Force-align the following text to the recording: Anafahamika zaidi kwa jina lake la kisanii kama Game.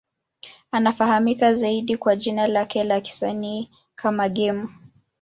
Anafahamika 0.71 1.53
zaidi 1.53 1.97
kwa 1.97 2.15
jina 2.15 2.47
lake 2.47 2.83
la 2.83 3.01
kisanii 3.01 3.69
kama 3.95 4.29
Game. 4.29 4.67